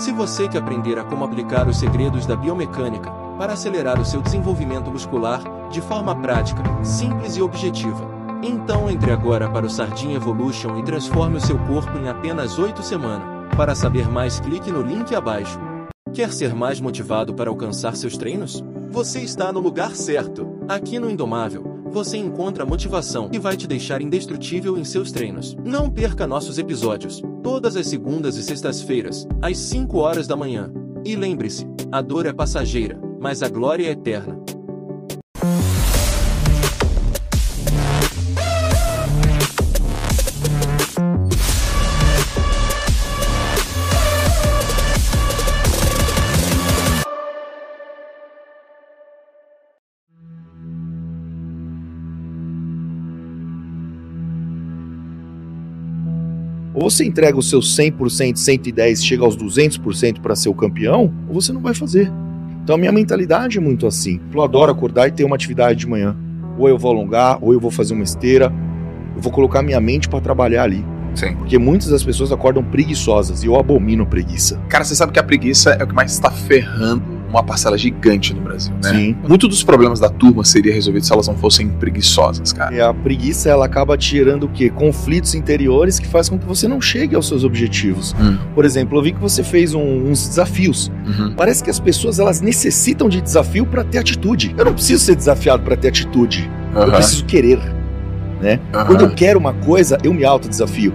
[0.00, 4.22] Se você quer aprender a como aplicar os segredos da biomecânica para acelerar o seu
[4.22, 8.08] desenvolvimento muscular de forma prática, simples e objetiva,
[8.42, 12.82] então entre agora para o Sardinha Evolution e transforme o seu corpo em apenas 8
[12.82, 13.28] semanas.
[13.54, 15.60] Para saber mais, clique no link abaixo.
[16.14, 18.64] Quer ser mais motivado para alcançar seus treinos?
[18.90, 20.48] Você está no lugar certo.
[20.66, 25.54] Aqui no Indomável, você encontra a motivação que vai te deixar indestrutível em seus treinos.
[25.62, 30.72] Não perca nossos episódios, todas as segundas e sextas-feiras, às 5 horas da manhã.
[31.04, 34.39] E lembre-se, a dor é passageira, mas a glória é eterna.
[56.80, 57.92] Ou você entrega o seu 100%,
[58.32, 62.10] 110%, chega aos 200% para ser o campeão, ou você não vai fazer.
[62.64, 64.18] Então a minha mentalidade é muito assim.
[64.32, 66.16] Eu adoro acordar e ter uma atividade de manhã.
[66.58, 68.50] Ou eu vou alongar, ou eu vou fazer uma esteira.
[69.14, 70.82] Eu vou colocar minha mente para trabalhar ali.
[71.14, 71.36] Sim.
[71.36, 74.58] Porque muitas das pessoas acordam preguiçosas e eu abomino preguiça.
[74.66, 78.34] Cara, você sabe que a preguiça é o que mais está ferrando uma parcela gigante
[78.34, 78.90] no Brasil, né?
[78.92, 79.16] Sim.
[79.26, 82.74] Muito dos problemas da turma seria resolvido se elas não fossem preguiçosas, cara.
[82.74, 84.68] E a preguiça ela acaba tirando o quê?
[84.68, 88.14] Conflitos interiores que faz com que você não chegue aos seus objetivos.
[88.20, 88.36] Hum.
[88.54, 90.90] Por exemplo, eu vi que você fez um- uns desafios.
[91.06, 91.34] Uhum.
[91.36, 94.54] Parece que as pessoas elas necessitam de desafio para ter atitude.
[94.58, 96.50] Eu não preciso ser desafiado para ter atitude.
[96.74, 96.90] Eu Aham.
[96.92, 97.58] preciso querer.
[98.74, 98.86] Aham.
[98.86, 100.92] Quando eu quero uma coisa, eu me autodesafio.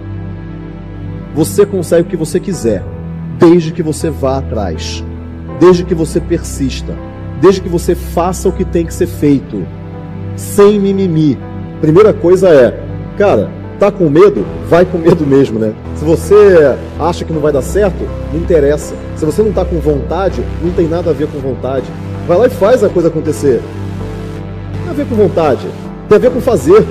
[1.34, 2.82] Você consegue o que você quiser,
[3.38, 5.04] desde que você vá atrás,
[5.58, 6.94] desde que você persista,
[7.40, 9.66] desde que você faça o que tem que ser feito,
[10.36, 11.38] sem mimimi.
[11.80, 12.78] Primeira coisa é,
[13.16, 14.44] cara, tá com medo?
[14.68, 15.72] Vai com medo mesmo, né?
[15.94, 18.94] Se você acha que não vai dar certo, não interessa.
[19.16, 21.86] Se você não tá com vontade, não tem nada a ver com vontade.
[22.26, 23.62] Vai lá e faz a coisa acontecer.
[24.74, 25.66] Não tem a ver com vontade,
[26.08, 26.84] tem a ver com fazer.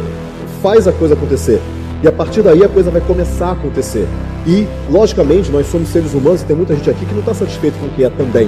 [0.62, 1.62] Faz a coisa acontecer.
[2.06, 4.08] E a partir daí a coisa vai começar a acontecer.
[4.46, 7.80] E, logicamente, nós somos seres humanos e tem muita gente aqui que não está satisfeito
[7.80, 8.48] com o que é também.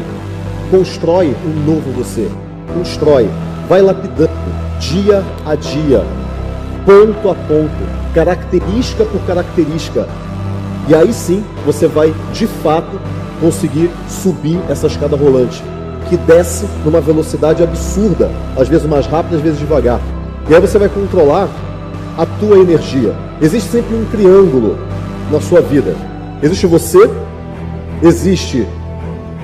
[0.70, 2.30] Constrói um novo você.
[2.72, 3.28] Constrói.
[3.68, 4.30] Vai lapidando
[4.80, 6.04] dia a dia,
[6.86, 10.08] ponto a ponto, característica por característica.
[10.88, 13.02] E aí sim você vai, de fato,
[13.42, 15.64] conseguir subir essa escada rolante,
[16.08, 20.00] que desce numa velocidade absurda, às vezes mais rápida, às vezes devagar.
[20.48, 21.50] E aí você vai controlar
[22.18, 23.14] a tua energia.
[23.42, 24.78] Existe sempre um triângulo
[25.32, 25.96] na sua vida.
[26.42, 27.10] Existe você,
[28.02, 28.68] existe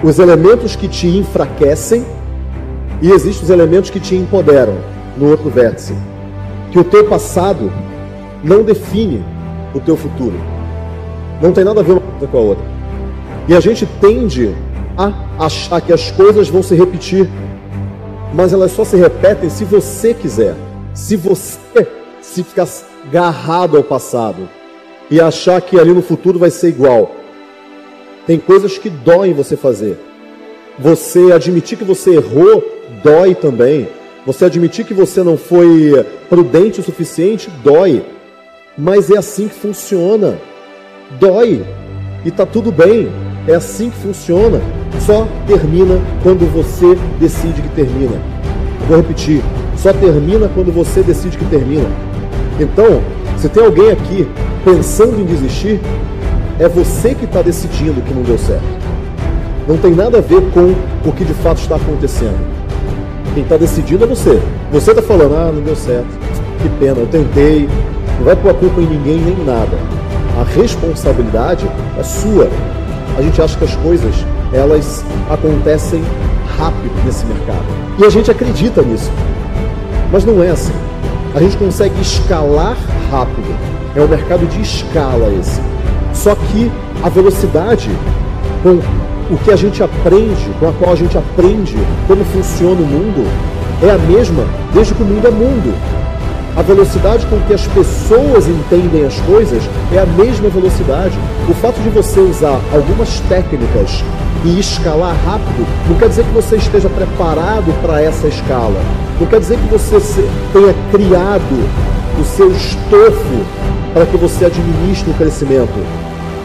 [0.03, 2.05] os elementos que te enfraquecem
[3.01, 4.75] e existem os elementos que te empoderam
[5.17, 5.93] no outro vértice.
[6.71, 7.71] Que o teu passado
[8.43, 9.23] não define
[9.73, 10.39] o teu futuro.
[11.41, 12.65] Não tem nada a ver uma coisa com a outra.
[13.47, 14.55] E a gente tende
[14.97, 17.29] a achar que as coisas vão se repetir,
[18.33, 20.55] mas elas só se repetem se você quiser.
[20.93, 21.59] Se você
[22.23, 22.67] se ficar
[23.05, 24.49] agarrado ao passado
[25.11, 27.11] e achar que ali no futuro vai ser igual.
[28.25, 29.99] Tem coisas que doem você fazer.
[30.79, 32.63] Você admitir que você errou
[33.03, 33.87] dói também.
[34.25, 38.03] Você admitir que você não foi prudente o suficiente dói.
[38.77, 40.39] Mas é assim que funciona.
[41.19, 41.63] Dói.
[42.23, 43.11] E tá tudo bem.
[43.47, 44.61] É assim que funciona.
[45.05, 48.19] Só termina quando você decide que termina.
[48.87, 49.41] Vou repetir.
[49.77, 52.12] Só termina quando você decide que termina.
[52.59, 53.01] Então,
[53.37, 54.27] se tem alguém aqui
[54.63, 55.79] pensando em desistir,
[56.59, 58.63] é você que está decidindo que não deu certo.
[59.67, 60.73] Não tem nada a ver com
[61.07, 62.37] o que de fato está acontecendo.
[63.33, 64.39] Quem está decidindo é você.
[64.71, 66.07] Você está falando, ah, não deu certo.
[66.61, 67.67] Que pena, eu tentei.
[68.17, 69.77] Não vai pôr a culpa em ninguém nem nada.
[70.39, 71.65] A responsabilidade
[71.97, 72.47] é sua.
[73.17, 74.13] A gente acha que as coisas,
[74.51, 76.03] elas acontecem
[76.57, 77.65] rápido nesse mercado.
[77.99, 79.11] E a gente acredita nisso.
[80.11, 80.73] Mas não é assim.
[81.35, 82.77] A gente consegue escalar
[83.09, 83.55] rápido.
[83.95, 85.61] É um mercado de escala esse.
[86.13, 86.71] Só que
[87.01, 87.89] a velocidade
[88.61, 88.79] com
[89.33, 91.75] o que a gente aprende, com a qual a gente aprende
[92.07, 93.27] como funciona o mundo,
[93.81, 95.73] é a mesma desde que o mundo é mundo.
[96.55, 101.17] A velocidade com que as pessoas entendem as coisas é a mesma velocidade.
[101.49, 104.03] O fato de você usar algumas técnicas
[104.45, 108.79] e escalar rápido não quer dizer que você esteja preparado para essa escala.
[109.19, 109.97] Não quer dizer que você
[110.53, 111.69] tenha criado
[112.21, 113.45] o seu estofo
[113.91, 115.73] para que você administre o crescimento.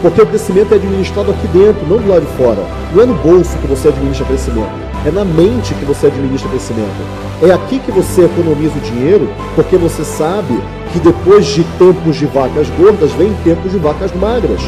[0.00, 2.64] Porque o crescimento é administrado aqui dentro, não do lado de fora.
[2.94, 4.87] Não é no bolso que você administra crescimento.
[5.06, 7.06] É na mente que você administra crescimento.
[7.42, 10.58] É aqui que você economiza o dinheiro, porque você sabe
[10.92, 14.60] que depois de tempos de vacas gordas, vem tempos de vacas magras.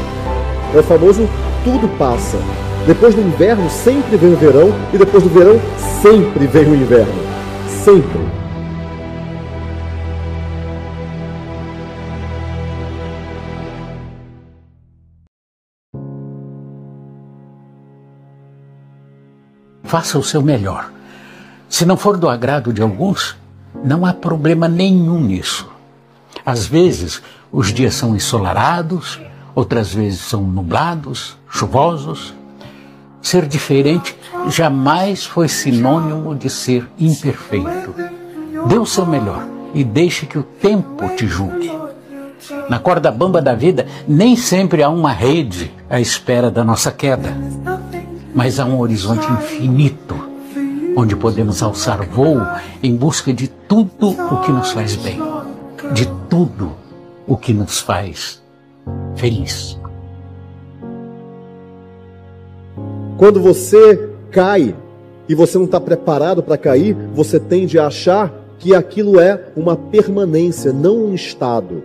[0.74, 1.28] É o famoso
[1.64, 2.38] tudo passa.
[2.86, 5.60] Depois do inverno sempre vem o verão e depois do verão
[6.00, 7.12] sempre vem o inverno.
[7.84, 8.39] Sempre.
[19.90, 20.88] Faça o seu melhor.
[21.68, 23.36] Se não for do agrado de alguns,
[23.82, 25.68] não há problema nenhum nisso.
[26.46, 27.20] Às vezes,
[27.50, 29.20] os dias são ensolarados,
[29.52, 32.32] outras vezes são nublados, chuvosos.
[33.20, 34.16] Ser diferente
[34.46, 37.92] jamais foi sinônimo de ser imperfeito.
[38.68, 39.44] Dê o seu melhor
[39.74, 41.68] e deixe que o tempo te julgue.
[42.68, 47.36] Na corda bamba da vida, nem sempre há uma rede à espera da nossa queda,
[48.34, 50.14] mas há um horizonte infinito,
[50.96, 52.40] onde podemos alçar voo
[52.82, 55.18] em busca de tudo o que nos faz bem,
[55.92, 56.72] de tudo
[57.26, 58.42] o que nos faz
[59.16, 59.78] feliz.
[63.16, 64.74] Quando você cai
[65.28, 69.76] e você não está preparado para cair, você tende a achar que aquilo é uma
[69.76, 71.82] permanência, não um estado.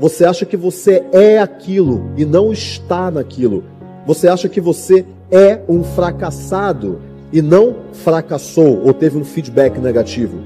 [0.00, 3.64] Você acha que você é aquilo e não está naquilo.
[4.06, 7.00] Você acha que você é um fracassado
[7.32, 10.38] e não fracassou ou teve um feedback negativo.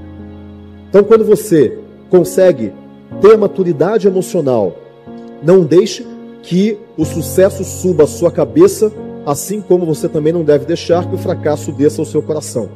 [0.89, 2.73] Então, quando você consegue
[3.21, 4.75] ter maturidade emocional,
[5.41, 6.05] não deixe
[6.41, 8.91] que o sucesso suba à sua cabeça
[9.25, 12.69] assim como você também não deve deixar que o fracasso desça ao seu coração.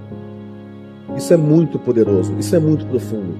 [1.15, 3.37] Isso é muito poderoso, isso é muito profundo.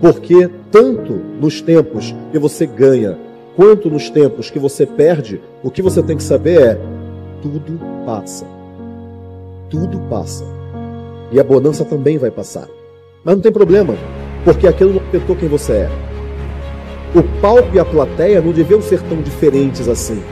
[0.00, 3.18] Porque tanto nos tempos que você ganha,
[3.56, 6.80] quanto nos tempos que você perde, o que você tem que saber é:
[7.40, 8.46] tudo passa.
[9.68, 10.44] Tudo passa.
[11.32, 12.68] E a bonança também vai passar.
[13.24, 13.96] Mas não tem problema,
[14.44, 15.90] porque aquilo não afetou quem você é.
[17.14, 20.22] O palco e a plateia não deviam ser tão diferentes assim.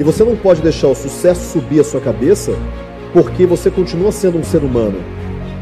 [0.00, 2.52] E você não pode deixar o sucesso subir a sua cabeça
[3.12, 4.98] porque você continua sendo um ser humano.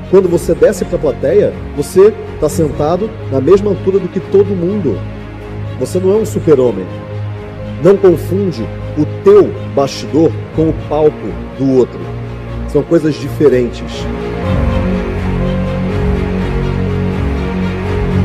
[0.08, 4.46] Quando você desce para a plateia, você está sentado na mesma altura do que todo
[4.46, 4.96] mundo.
[5.80, 6.86] Você não é um super-homem.
[7.82, 8.64] Não confunde
[8.96, 11.28] o teu bastidor com o palco
[11.58, 12.00] do outro.
[12.68, 14.06] São coisas diferentes.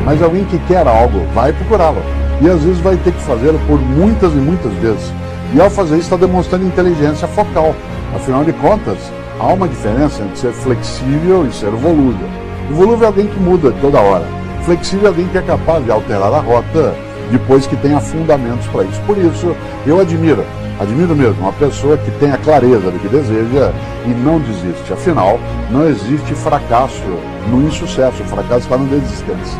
[0.06, 2.02] Mas alguém que quer algo vai procurá-lo.
[2.42, 5.12] E às vezes vai ter que fazê-lo por muitas e muitas vezes.
[5.54, 7.76] E ao fazer isso está demonstrando inteligência focal.
[8.16, 8.98] Afinal de contas,
[9.40, 12.28] há uma diferença entre ser flexível e ser volúvel.
[12.70, 14.26] O volúvel é alguém que muda toda hora.
[14.64, 16.96] Flexível é alguém que é capaz de alterar a rota
[17.32, 19.02] depois que tenha fundamentos para isso.
[19.02, 19.56] Por isso,
[19.86, 20.44] eu admiro,
[20.80, 23.72] admiro mesmo, uma pessoa que tenha clareza do que deseja
[24.06, 24.94] e não desiste.
[24.94, 25.40] Afinal,
[25.72, 27.04] não existe fracasso
[27.50, 29.60] no insucesso, o fracasso está na desistência.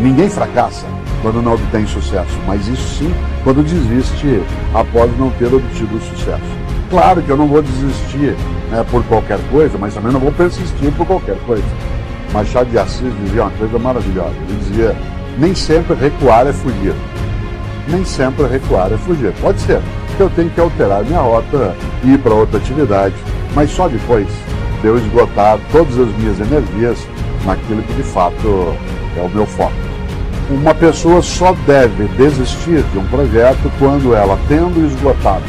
[0.00, 0.86] Ninguém fracassa
[1.20, 3.14] quando não obtém sucesso, mas isso sim
[3.44, 4.42] quando desiste
[4.74, 6.62] após não ter obtido sucesso.
[6.90, 8.36] Claro que eu não vou desistir
[8.70, 11.64] né, por qualquer coisa, mas também não vou persistir por qualquer coisa.
[12.32, 14.34] Machado de Assis dizia uma coisa maravilhosa.
[14.48, 14.96] Ele dizia:
[15.38, 16.94] nem sempre recuar é fugir.
[17.88, 19.32] Nem sempre recuar é fugir.
[19.40, 19.80] Pode ser
[20.16, 21.74] que eu tenha que alterar minha rota
[22.04, 23.14] e ir para outra atividade,
[23.54, 24.26] mas só depois
[24.80, 26.98] de eu esgotar todas as minhas energias
[27.44, 28.76] naquilo que de fato
[29.16, 29.72] é o meu foco.
[30.50, 35.44] Uma pessoa só deve desistir de um projeto quando ela, tendo esgotado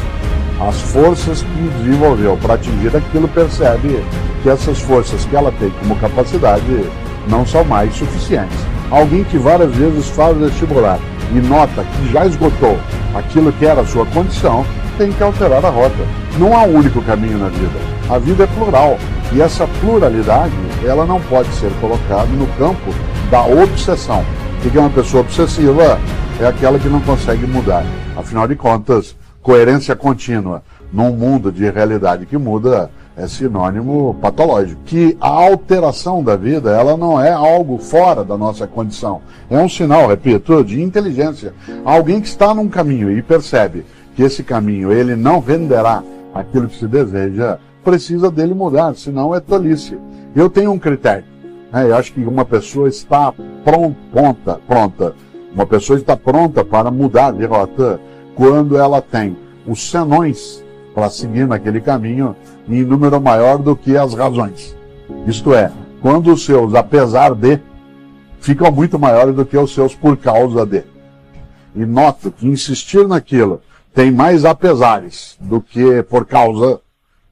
[0.60, 4.02] as forças que desenvolveu para atingir aquilo, percebe
[4.42, 6.84] que essas forças que ela tem como capacidade
[7.28, 8.73] não são mais suficientes.
[8.94, 11.00] Alguém que várias vezes faz vestibular
[11.34, 12.78] e nota que já esgotou
[13.12, 14.64] aquilo que era a sua condição,
[14.96, 16.06] tem que alterar a rota.
[16.38, 17.76] Não há um único caminho na vida.
[18.08, 18.96] A vida é plural
[19.32, 22.94] e essa pluralidade ela não pode ser colocada no campo
[23.32, 24.24] da obsessão.
[24.64, 25.98] O que é uma pessoa obsessiva?
[26.38, 27.84] É aquela que não consegue mudar.
[28.16, 34.80] Afinal de contas, coerência contínua num mundo de realidade que muda é sinônimo patológico.
[34.84, 39.22] Que a alteração da vida, ela não é algo fora da nossa condição.
[39.48, 41.54] É um sinal, repito, de inteligência.
[41.84, 46.02] Alguém que está num caminho e percebe que esse caminho ele não venderá
[46.34, 49.98] aquilo que se deseja, precisa dele mudar, senão é tolice.
[50.34, 51.24] Eu tenho um critério.
[51.72, 51.88] Né?
[51.88, 53.32] Eu acho que uma pessoa está
[53.64, 55.14] pronta, pronta,
[55.54, 58.00] uma pessoa está pronta para mudar de rota
[58.34, 60.63] quando ela tem os senões
[60.94, 62.36] para seguir naquele caminho
[62.68, 64.76] em número maior do que as razões.
[65.26, 65.70] Isto é,
[66.00, 67.58] quando os seus apesar de
[68.40, 70.84] ficam muito maiores do que os seus por causa de.
[71.74, 73.60] E noto que insistir naquilo
[73.92, 76.80] tem mais apesares do que por causa,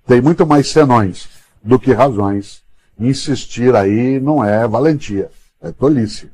[0.07, 1.29] tem muito mais senões
[1.63, 2.63] do que razões
[2.99, 6.31] insistir aí não é valentia, é tolice.